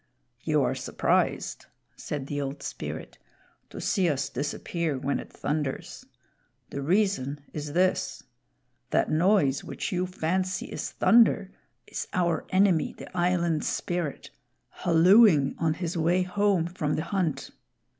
[0.41, 3.19] "You are surprised," said the Old Spirit,
[3.69, 6.07] "to see us disappear when it thunders.
[6.71, 8.23] The reason is this:
[8.89, 11.51] that noise which you fancy is thunder
[11.85, 14.31] is our enemy the Island Spirit
[14.69, 17.51] hallooing on his way home from the hunt.